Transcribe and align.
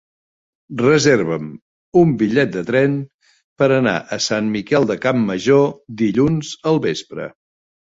Reserva'm 0.81 1.51
un 2.01 2.15
bitllet 2.21 2.55
de 2.55 2.63
tren 2.71 2.95
per 3.63 3.69
anar 3.77 3.95
a 4.19 4.21
Sant 4.31 4.49
Miquel 4.57 4.89
de 4.95 4.97
Campmajor 5.07 5.65
dilluns 6.03 6.53
al 6.73 6.85
vespre. 6.91 7.31